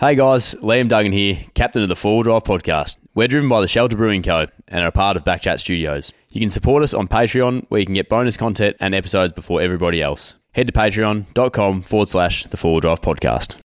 Hey 0.00 0.14
guys, 0.14 0.54
Liam 0.62 0.88
Duggan 0.88 1.12
here, 1.12 1.36
captain 1.52 1.82
of 1.82 1.90
the 1.90 1.94
Four 1.94 2.22
Drive 2.22 2.44
podcast. 2.44 2.96
We're 3.14 3.28
driven 3.28 3.50
by 3.50 3.60
the 3.60 3.68
Shelter 3.68 3.98
Brewing 3.98 4.22
Co. 4.22 4.46
and 4.66 4.82
are 4.82 4.86
a 4.86 4.90
part 4.90 5.14
of 5.14 5.24
Backchat 5.24 5.60
Studios. 5.60 6.10
You 6.30 6.40
can 6.40 6.48
support 6.48 6.82
us 6.82 6.94
on 6.94 7.06
Patreon, 7.06 7.66
where 7.68 7.80
you 7.80 7.84
can 7.84 7.94
get 7.94 8.08
bonus 8.08 8.38
content 8.38 8.78
and 8.80 8.94
episodes 8.94 9.34
before 9.34 9.60
everybody 9.60 10.00
else. 10.00 10.38
Head 10.52 10.68
to 10.68 10.72
patreon.com 10.72 11.82
forward 11.82 12.08
slash 12.08 12.44
the 12.44 12.56
Four 12.56 12.80
Drive 12.80 13.02
podcast. 13.02 13.58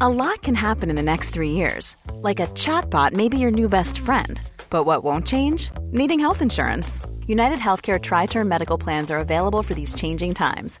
A 0.00 0.08
lot 0.08 0.42
can 0.42 0.56
happen 0.56 0.90
in 0.90 0.96
the 0.96 1.00
next 1.00 1.30
three 1.30 1.50
years. 1.50 1.96
Like 2.14 2.40
a 2.40 2.48
chatbot 2.48 3.12
may 3.12 3.28
be 3.28 3.38
your 3.38 3.52
new 3.52 3.68
best 3.68 4.00
friend. 4.00 4.42
But 4.70 4.86
what 4.86 5.04
won't 5.04 5.24
change? 5.24 5.70
Needing 5.92 6.18
health 6.18 6.42
insurance. 6.42 7.00
United 7.28 7.58
Healthcare 7.58 8.02
TriTerm 8.02 8.48
Medical 8.48 8.76
Plans 8.76 9.12
are 9.12 9.18
available 9.18 9.62
for 9.62 9.74
these 9.74 9.94
changing 9.94 10.34
times. 10.34 10.80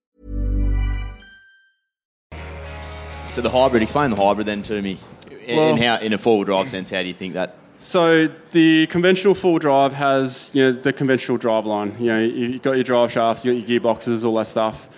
So 3.31 3.39
the 3.41 3.49
hybrid, 3.49 3.81
explain 3.81 4.09
the 4.09 4.17
hybrid 4.17 4.45
then 4.45 4.61
to 4.63 4.81
me. 4.81 4.97
In, 5.47 5.55
Well- 5.55 5.69
in 5.69 5.77
how, 5.77 5.95
in 5.99 6.11
a 6.11 6.17
four-wheel 6.17 6.43
drive 6.43 6.67
sense, 6.67 6.89
how 6.89 7.01
do 7.01 7.07
you 7.07 7.13
think 7.13 7.33
that? 7.33 7.55
So 7.79 8.27
the 8.51 8.87
conventional 8.87 9.33
full 9.33 9.57
drive 9.57 9.93
has 9.93 10.51
you 10.53 10.63
know 10.63 10.71
the 10.73 10.91
conventional 10.91 11.37
drive 11.37 11.65
line. 11.65 11.95
You 11.97 12.07
know 12.07 12.19
you've 12.19 12.61
got 12.61 12.73
your 12.73 12.83
drive 12.83 13.09
shafts, 13.09 13.45
you've 13.45 13.55
got 13.57 13.69
your 13.69 13.79
gearboxes, 13.79 14.25
all 14.25 14.35
that 14.35 14.47
stuff. 14.47 14.89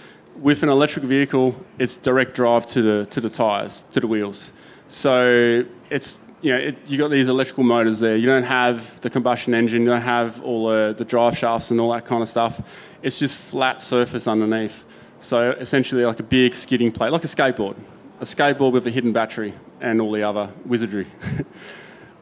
With 0.41 0.63
an 0.63 0.69
electric 0.69 1.05
vehicle, 1.05 1.55
it's 1.77 1.95
direct 1.95 2.33
drive 2.35 2.65
to 2.73 2.81
the 2.81 3.05
to 3.05 3.21
the 3.21 3.29
tires, 3.29 3.83
to 3.93 3.99
the 3.99 4.07
wheels. 4.07 4.51
So 4.87 5.63
it's 5.91 6.19
you 6.41 6.51
know 6.53 6.57
it, 6.59 6.77
you 6.87 6.97
got 6.97 7.09
these 7.11 7.27
electrical 7.27 7.63
motors 7.63 7.99
there. 7.99 8.17
You 8.17 8.25
don't 8.25 8.43
have 8.43 8.99
the 9.01 9.11
combustion 9.11 9.53
engine. 9.53 9.83
You 9.83 9.89
don't 9.89 10.01
have 10.01 10.41
all 10.41 10.67
the, 10.69 10.95
the 10.97 11.05
drive 11.05 11.37
shafts 11.37 11.69
and 11.71 11.79
all 11.79 11.91
that 11.93 12.05
kind 12.05 12.23
of 12.23 12.27
stuff. 12.27 12.59
It's 13.03 13.19
just 13.19 13.37
flat 13.37 13.79
surface 13.79 14.27
underneath. 14.27 14.83
So 15.19 15.51
essentially 15.51 16.03
like 16.03 16.19
a 16.19 16.23
big 16.23 16.55
skidding 16.55 16.91
plate, 16.91 17.11
like 17.13 17.23
a 17.23 17.27
skateboard, 17.27 17.75
a 18.19 18.23
skateboard 18.23 18.71
with 18.71 18.87
a 18.87 18.91
hidden 18.91 19.11
battery 19.11 19.53
and 19.81 19.99
all 20.01 20.11
the 20.11 20.23
other 20.23 20.51
wizardry. 20.65 21.07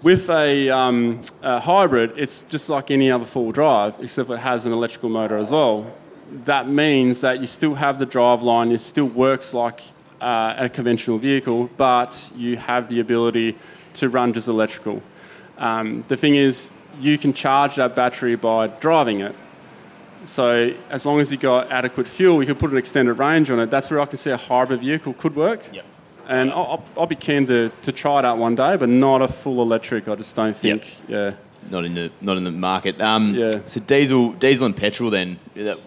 With 0.04 0.32
a, 0.32 0.68
um, 0.72 1.22
a 1.44 1.60
hybrid, 1.60 2.14
it's 2.18 2.42
just 2.44 2.70
like 2.70 2.90
any 2.90 3.12
other 3.12 3.24
four-wheel 3.24 3.52
drive, 3.52 3.96
except 4.00 4.32
it 4.32 4.40
has 4.40 4.66
an 4.66 4.74
electrical 4.74 5.10
motor 5.10 5.36
as 5.36 5.52
well. 5.52 5.86
That 6.46 6.68
means 6.68 7.22
that 7.22 7.40
you 7.40 7.46
still 7.46 7.76
have 7.76 8.00
the 8.00 8.08
drive 8.08 8.42
line, 8.42 8.72
it 8.72 8.82
still 8.82 9.06
works 9.06 9.54
like 9.54 9.82
uh, 10.20 10.56
a 10.58 10.70
conventional 10.70 11.20
vehicle, 11.20 11.70
but 11.78 12.32
you 12.36 12.58
have 12.58 12.88
the 12.88 13.00
ability 13.00 13.56
to 13.94 14.10
run 14.10 14.34
just 14.34 14.48
electrical. 14.48 15.04
Um, 15.60 16.04
the 16.08 16.18
thing 16.18 16.34
is, 16.34 16.72
you 17.00 17.20
can 17.20 17.32
charge 17.32 17.76
that 17.76 17.96
battery 17.96 18.36
by 18.36 18.68
driving 18.68 19.20
it. 19.20 19.36
So 20.26 20.74
as 20.90 21.06
long 21.06 21.20
as 21.20 21.32
you 21.32 21.38
got 21.38 21.72
adequate 21.72 22.08
fuel, 22.08 22.42
you 22.42 22.48
could 22.48 22.60
put 22.60 22.72
an 22.72 22.78
extended 22.78 23.14
range 23.16 23.50
on 23.50 23.60
it. 23.60 23.70
That's 23.70 23.90
where 23.90 24.00
I 24.00 24.06
can 24.06 24.18
see 24.18 24.32
a 24.32 24.38
hybrid 24.38 24.82
vehicle 24.82 25.14
could 25.14 25.36
work. 25.36 25.62
Yep. 25.74 25.86
And 26.28 26.52
I'll, 26.52 26.58
I'll- 26.66 26.84
I'll 26.98 27.08
be 27.08 27.16
keen 27.16 27.48
to, 27.48 27.72
to 27.82 27.92
try 27.92 28.20
it 28.20 28.26
out 28.26 28.38
one 28.38 28.56
day, 28.56 28.76
but 28.78 28.90
not 28.90 29.22
a 29.22 29.28
full 29.28 29.62
electric. 29.62 30.08
I 30.08 30.16
just 30.16 30.36
don't 30.36 30.56
think. 30.56 31.00
Yep. 31.08 31.34
Yeah. 31.34 31.70
Not 31.70 31.86
in 31.86 31.94
the 31.96 32.12
not 32.22 32.38
in 32.38 32.44
the 32.44 32.52
market. 32.52 33.00
Um, 33.02 33.36
Yeah. 33.36 33.52
So 33.66 33.80
diesel, 33.82 34.32
diesel 34.34 34.66
and 34.66 34.76
petrol. 34.76 35.10
Then 35.10 35.38
that, 35.56 35.78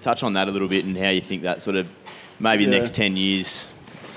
touch 0.00 0.22
on 0.22 0.32
that 0.34 0.48
a 0.48 0.50
little 0.50 0.68
bit 0.68 0.84
and 0.84 0.96
how 0.96 1.08
you 1.10 1.20
think 1.20 1.42
that 1.42 1.60
sort 1.60 1.76
of 1.76 1.88
maybe 2.38 2.64
the 2.64 2.70
next 2.70 2.94
ten 2.94 3.16
years 3.16 3.68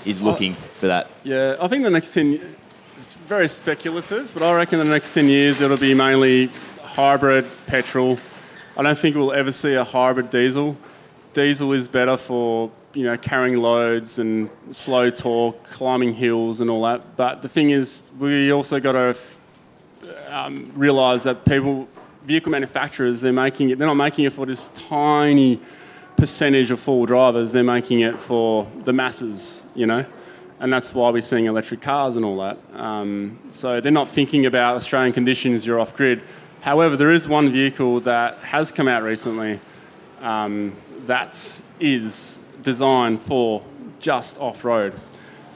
is 0.06 0.22
looking 0.22 0.53
for 0.53 0.88
that. 0.88 1.08
Yeah, 1.24 1.56
I 1.62 1.68
think 1.68 1.84
the 1.84 1.90
next 1.90 2.13
10 2.13 2.40
it's 2.97 3.16
very 3.16 3.47
speculative, 3.47 4.31
but 4.34 4.44
I 4.44 4.53
reckon 4.53 4.78
the 4.80 4.86
next 4.86 5.13
10 5.13 5.28
years 5.30 5.62
it'll 5.62 5.78
be 5.78 5.94
mainly 5.94 6.47
hybrid 6.84 7.50
petrol. 7.68 8.18
I 8.76 8.82
don't 8.82 8.98
think 8.98 9.16
we'll 9.16 9.34
ever 9.34 9.52
see 9.52 9.76
a 9.76 9.84
hybrid 9.84 10.32
diesel. 10.32 10.76
Diesel 11.34 11.74
is 11.74 11.88
better 11.88 12.18
for 12.18 12.72
you 12.94 13.04
know 13.04 13.16
carrying 13.18 13.58
loads 13.58 14.18
and 14.18 14.50
slow 14.72 15.12
torque, 15.12 15.64
climbing 15.64 16.16
hills 16.16 16.60
and 16.60 16.72
all 16.72 16.82
that. 16.84 17.16
But 17.16 17.44
the 17.44 17.50
thing 17.50 17.70
is, 17.70 18.04
we 18.18 18.52
also 18.52 18.80
got 18.80 18.94
to 18.94 19.16
um, 20.28 20.72
realize 20.76 21.24
that 21.24 21.46
people, 21.46 21.88
vehicle 22.24 22.52
manufacturers, 22.52 23.22
they're 23.22 23.32
making 23.32 23.70
it. 23.70 23.78
They're 23.78 23.88
not 23.88 23.94
making 23.94 24.26
it 24.26 24.34
for 24.34 24.48
this 24.48 24.70
tiny 24.70 25.60
percentage 26.18 26.72
of 26.72 26.80
four 26.80 27.06
drivers. 27.06 27.52
They're 27.52 27.64
making 27.64 28.00
it 28.00 28.16
for 28.16 28.68
the 28.86 28.94
masses, 28.94 29.66
you 29.76 29.86
know, 29.86 30.04
and 30.60 30.74
that's 30.74 30.96
why 30.96 31.12
we're 31.12 31.22
seeing 31.22 31.46
electric 31.46 31.82
cars 31.82 32.16
and 32.16 32.26
all 32.26 32.38
that. 32.38 32.58
Um, 32.74 33.38
so 33.50 33.80
they're 33.82 33.92
not 33.92 34.10
thinking 34.10 34.48
about 34.48 34.78
Australian 34.78 35.14
conditions. 35.14 35.64
You're 35.64 35.80
off 35.80 35.96
grid. 35.96 36.24
However, 36.63 36.96
there 36.96 37.12
is 37.12 37.28
one 37.28 37.51
vehicle 37.51 38.00
that 38.01 38.38
has 38.40 38.72
come 38.72 38.88
out 38.88 39.03
recently 39.03 39.59
um, 40.22 40.72
that 41.07 41.62
is 41.81 42.40
designed 42.62 43.19
for 43.19 43.62
just 44.00 44.40
off 44.40 44.63
road, 44.63 44.94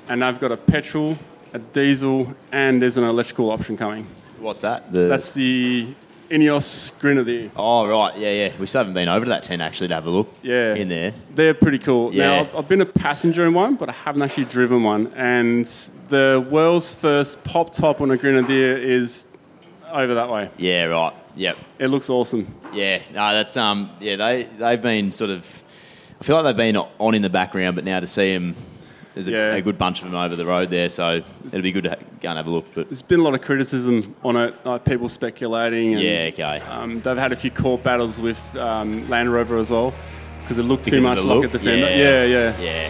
and 0.09 0.21
I've 0.21 0.41
got 0.41 0.51
a 0.51 0.57
petrol, 0.57 1.17
a 1.53 1.59
diesel, 1.59 2.35
and 2.51 2.81
there's 2.81 2.97
an 2.97 3.05
electrical 3.05 3.51
option 3.51 3.77
coming. 3.77 4.05
What's 4.39 4.61
that? 4.63 4.93
The, 4.93 5.07
That's 5.07 5.31
the 5.33 5.87
Ineos 6.29 6.99
Grenadier. 6.99 7.51
oh 7.55 7.87
right, 7.87 8.17
yeah, 8.17 8.31
yeah. 8.31 8.51
We 8.59 8.65
still 8.65 8.79
haven't 8.79 8.93
been 8.93 9.07
over 9.07 9.23
to 9.23 9.29
that 9.29 9.43
tent 9.43 9.61
actually 9.61 9.87
to 9.87 9.93
have 9.93 10.07
a 10.07 10.09
look. 10.09 10.27
Yeah. 10.41 10.73
In 10.75 10.89
there. 10.89 11.13
They're 11.33 11.53
pretty 11.53 11.79
cool. 11.79 12.13
Yeah. 12.13 12.27
Now, 12.27 12.39
I've, 12.41 12.55
I've 12.57 12.67
been 12.67 12.81
a 12.81 12.85
passenger 12.85 13.45
in 13.45 13.53
one, 13.53 13.75
but 13.75 13.87
I 13.87 13.93
haven't 13.93 14.23
actually 14.23 14.43
driven 14.43 14.83
one. 14.83 15.07
And 15.15 15.65
the 16.09 16.45
world's 16.51 16.93
first 16.93 17.41
pop 17.45 17.71
top 17.71 18.01
on 18.01 18.11
a 18.11 18.17
Grenadier 18.17 18.75
is 18.75 19.26
over 19.91 20.15
that 20.15 20.29
way. 20.29 20.49
Yeah, 20.57 20.85
right. 20.85 21.13
Yep. 21.35 21.57
It 21.79 21.87
looks 21.87 22.09
awesome. 22.09 22.53
Yeah, 22.73 23.01
no, 23.13 23.33
that's 23.33 23.55
um, 23.57 23.89
yeah, 23.99 24.15
they 24.15 24.43
they've 24.57 24.81
been 24.81 25.11
sort 25.11 25.29
of, 25.29 25.63
I 26.19 26.23
feel 26.23 26.35
like 26.35 26.45
they've 26.45 26.73
been 26.73 26.77
on 26.99 27.15
in 27.15 27.21
the 27.21 27.29
background, 27.29 27.75
but 27.75 27.83
now 27.85 27.99
to 27.99 28.07
see 28.07 28.33
them, 28.33 28.55
there's 29.13 29.27
a, 29.27 29.31
Yeah. 29.31 29.53
a 29.55 29.61
good 29.61 29.77
bunch 29.77 29.99
of 30.03 30.05
them 30.11 30.15
over 30.15 30.35
the 30.35 30.45
road 30.45 30.69
there, 30.69 30.89
so 30.89 31.21
it'll 31.45 31.61
be 31.61 31.71
good 31.71 31.85
to 31.85 31.89
ha- 31.91 31.95
go 32.21 32.29
and 32.29 32.37
have 32.37 32.47
a 32.47 32.49
look. 32.49 32.65
But 32.75 32.89
There's 32.89 33.01
been 33.01 33.19
a 33.19 33.23
lot 33.23 33.33
of 33.35 33.41
criticism 33.41 34.01
on 34.23 34.35
it, 34.35 34.53
like 34.65 34.83
people 34.85 35.09
speculating. 35.09 35.93
And, 35.93 36.03
yeah, 36.03 36.29
okay, 36.33 36.59
Um, 36.69 37.01
they've 37.01 37.17
had 37.17 37.31
a 37.31 37.35
few 37.35 37.51
court 37.51 37.83
battles 37.83 38.19
with 38.19 38.39
um, 38.57 39.07
Land 39.09 39.31
Rover 39.31 39.57
as 39.57 39.69
well 39.71 39.93
because 40.41 40.57
it 40.57 40.63
looked 40.63 40.85
Because 40.85 40.99
too 41.01 41.07
much 41.07 41.17
like 41.17 41.25
a 41.25 41.27
look? 41.27 41.51
Defender. 41.51 41.89
Yeah. 41.89 42.23
yeah. 42.25 42.53
yeah. 42.59 42.61
yeah, 42.61 42.89